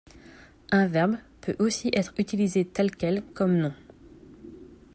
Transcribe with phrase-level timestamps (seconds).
[0.71, 3.71] Un verbe peut aussi être utilisé tel quel comme nom.